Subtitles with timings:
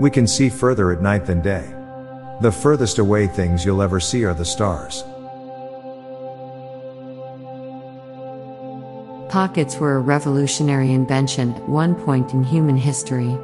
[0.00, 1.74] We can see further at night than day.
[2.40, 5.04] The furthest away things you'll ever see are the stars.
[9.30, 13.36] Pockets were a revolutionary invention at one point in human history.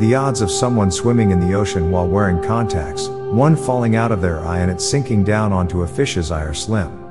[0.00, 4.22] The odds of someone swimming in the ocean while wearing contacts, one falling out of
[4.22, 7.04] their eye and it sinking down onto a fish's eye are slim.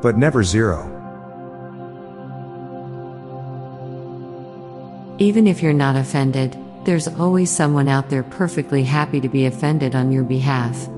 [0.00, 1.01] But never zero.
[5.18, 9.94] Even if you're not offended, there's always someone out there perfectly happy to be offended
[9.94, 10.88] on your behalf.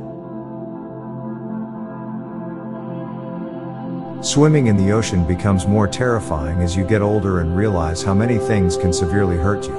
[4.24, 8.38] Swimming in the ocean becomes more terrifying as you get older and realize how many
[8.38, 9.74] things can severely hurt you.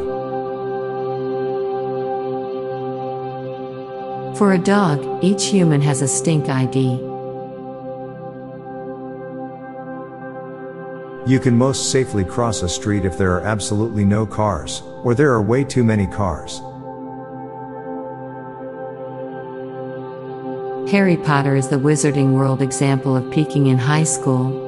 [4.36, 7.15] For a dog, each human has a stink ID.
[11.28, 15.32] You can most safely cross a street if there are absolutely no cars, or there
[15.32, 16.62] are way too many cars.
[20.92, 24.62] Harry Potter is the Wizarding World example of peaking in high school.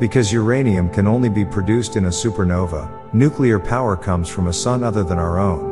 [0.00, 4.82] Because uranium can only be produced in a supernova, nuclear power comes from a sun
[4.82, 5.71] other than our own.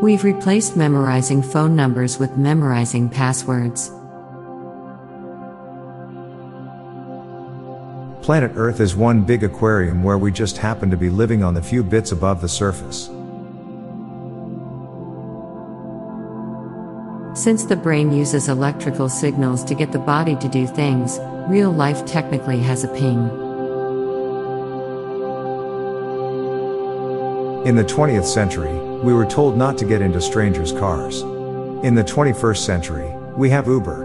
[0.00, 3.88] We've replaced memorizing phone numbers with memorizing passwords.
[8.22, 11.62] Planet Earth is one big aquarium where we just happen to be living on the
[11.62, 13.06] few bits above the surface.
[17.36, 22.06] Since the brain uses electrical signals to get the body to do things, real life
[22.06, 23.18] technically has a ping.
[27.66, 31.22] In the 20th century, we were told not to get into strangers' cars.
[31.84, 34.04] In the 21st century, we have Uber.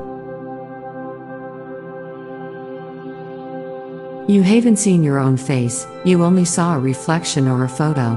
[4.28, 8.12] You haven't seen your own face, you only saw a reflection or a photo.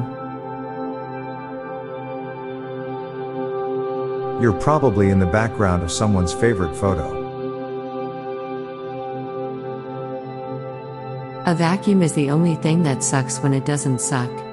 [4.41, 7.25] You're probably in the background of someone's favorite photo.
[11.47, 14.46] A vacuum is the only thing that sucks when it doesn't suck.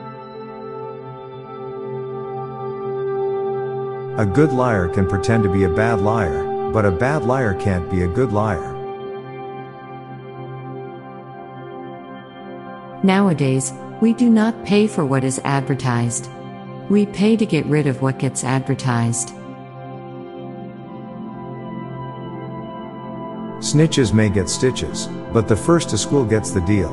[4.16, 7.90] A good liar can pretend to be a bad liar, but a bad liar can't
[7.90, 8.72] be a good liar.
[13.01, 16.29] Nowadays, we do not pay for what is advertised.
[16.90, 19.29] We pay to get rid of what gets advertised.
[23.62, 26.91] Snitches may get stitches, but the first to school gets the deal.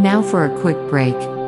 [0.00, 1.16] Now for a quick break.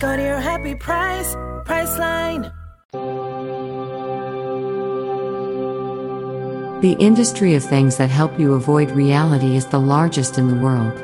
[0.00, 1.34] Go to your happy price,
[1.66, 2.52] Priceline.
[6.82, 10.94] The industry of things that help you avoid reality is the largest in the world.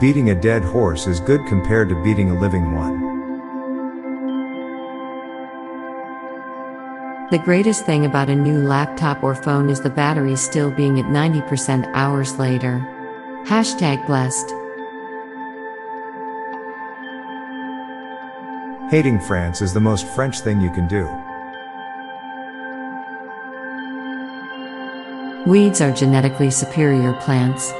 [0.00, 2.98] Beating a dead horse is good compared to beating a living one.
[7.30, 11.06] The greatest thing about a new laptop or phone is the battery still being at
[11.06, 12.84] 90% hours later.
[13.46, 14.57] Hashtag blessed.
[18.90, 21.04] Hating France is the most French thing you can do.
[25.46, 27.70] Weeds are genetically superior plants.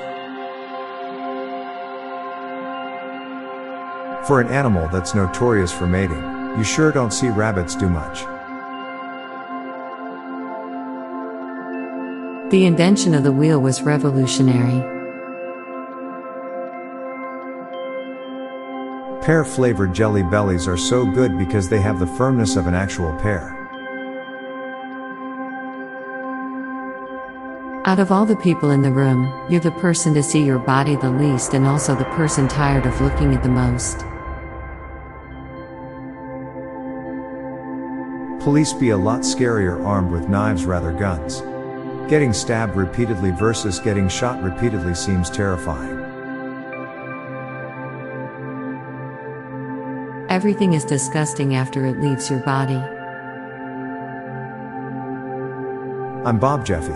[4.29, 6.23] For an animal that's notorious for mating,
[6.59, 8.21] you sure don't see rabbits do much.
[12.51, 14.98] The invention of the wheel was revolutionary.
[19.23, 23.13] Pear flavored jelly bellies are so good because they have the firmness of an actual
[23.21, 23.55] pear.
[27.85, 30.97] Out of all the people in the room, you're the person to see your body
[30.97, 34.05] the least and also the person tired of looking at the most.
[38.43, 41.43] Police be a lot scarier armed with knives rather guns.
[42.11, 45.98] Getting stabbed repeatedly versus getting shot repeatedly seems terrifying.
[50.39, 52.77] Everything is disgusting after it leaves your body.
[56.25, 56.95] I'm Bob Jeffy.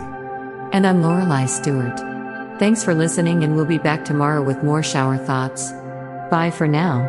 [0.73, 1.99] And I'm Lorelei Stewart.
[2.61, 5.73] Thanks for listening, and we'll be back tomorrow with more shower thoughts.
[6.31, 7.03] Bye for now.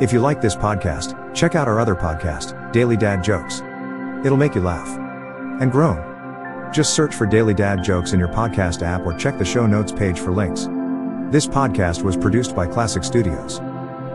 [0.00, 3.60] If you like this podcast, check out our other podcast, Daily Dad Jokes.
[4.24, 4.88] It'll make you laugh
[5.60, 6.72] and groan.
[6.72, 9.92] Just search for Daily Dad Jokes in your podcast app or check the show notes
[9.92, 10.66] page for links.
[11.30, 13.60] This podcast was produced by Klassic Studios.